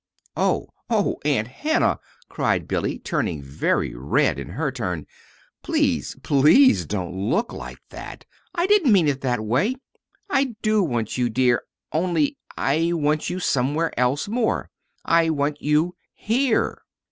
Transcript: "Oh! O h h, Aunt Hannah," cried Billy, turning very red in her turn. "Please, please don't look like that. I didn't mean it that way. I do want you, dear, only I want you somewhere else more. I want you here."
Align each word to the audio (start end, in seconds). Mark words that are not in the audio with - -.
"Oh! 0.35 0.69
O 0.89 1.11
h 1.11 1.17
h, 1.25 1.37
Aunt 1.37 1.47
Hannah," 1.47 1.99
cried 2.27 2.67
Billy, 2.67 2.97
turning 2.97 3.43
very 3.43 3.93
red 3.93 4.39
in 4.39 4.49
her 4.49 4.71
turn. 4.71 5.05
"Please, 5.61 6.15
please 6.23 6.87
don't 6.87 7.13
look 7.13 7.53
like 7.53 7.77
that. 7.91 8.25
I 8.55 8.65
didn't 8.65 8.91
mean 8.93 9.07
it 9.07 9.21
that 9.21 9.45
way. 9.45 9.75
I 10.27 10.55
do 10.63 10.81
want 10.81 11.19
you, 11.19 11.29
dear, 11.29 11.61
only 11.91 12.35
I 12.57 12.93
want 12.95 13.29
you 13.29 13.39
somewhere 13.39 13.91
else 13.95 14.27
more. 14.27 14.71
I 15.05 15.29
want 15.29 15.61
you 15.61 15.95
here." 16.15 16.81